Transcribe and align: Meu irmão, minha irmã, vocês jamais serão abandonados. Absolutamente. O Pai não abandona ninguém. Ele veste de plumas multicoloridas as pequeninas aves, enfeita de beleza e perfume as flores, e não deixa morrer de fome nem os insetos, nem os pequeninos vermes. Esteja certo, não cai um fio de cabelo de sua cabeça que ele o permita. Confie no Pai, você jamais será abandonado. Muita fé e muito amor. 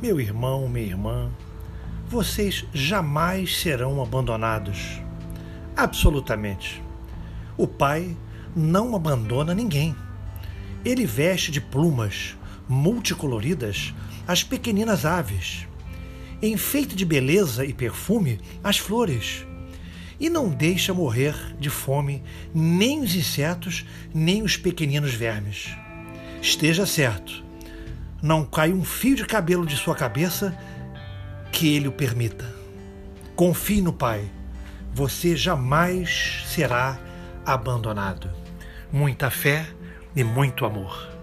Meu 0.00 0.20
irmão, 0.20 0.68
minha 0.68 0.86
irmã, 0.86 1.28
vocês 2.06 2.64
jamais 2.72 3.58
serão 3.58 4.00
abandonados. 4.00 5.02
Absolutamente. 5.76 6.80
O 7.56 7.66
Pai 7.66 8.16
não 8.54 8.94
abandona 8.94 9.52
ninguém. 9.52 9.96
Ele 10.84 11.04
veste 11.04 11.50
de 11.50 11.60
plumas 11.60 12.36
multicoloridas 12.68 13.92
as 14.24 14.44
pequeninas 14.44 15.04
aves, 15.04 15.66
enfeita 16.40 16.94
de 16.94 17.04
beleza 17.04 17.64
e 17.64 17.74
perfume 17.74 18.40
as 18.62 18.78
flores, 18.78 19.44
e 20.20 20.30
não 20.30 20.48
deixa 20.48 20.94
morrer 20.94 21.34
de 21.58 21.70
fome 21.70 22.22
nem 22.54 23.00
os 23.00 23.16
insetos, 23.16 23.84
nem 24.14 24.42
os 24.42 24.56
pequeninos 24.56 25.12
vermes. 25.12 25.70
Esteja 26.40 26.86
certo, 26.86 27.47
não 28.22 28.44
cai 28.44 28.72
um 28.72 28.84
fio 28.84 29.14
de 29.14 29.24
cabelo 29.24 29.64
de 29.64 29.76
sua 29.76 29.94
cabeça 29.94 30.56
que 31.52 31.74
ele 31.74 31.88
o 31.88 31.92
permita. 31.92 32.44
Confie 33.36 33.80
no 33.80 33.92
Pai, 33.92 34.28
você 34.92 35.36
jamais 35.36 36.42
será 36.46 36.98
abandonado. 37.46 38.30
Muita 38.92 39.30
fé 39.30 39.66
e 40.16 40.24
muito 40.24 40.64
amor. 40.64 41.17